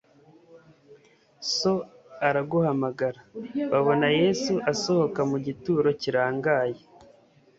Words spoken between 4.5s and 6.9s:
asohoka mu gituro kirangaye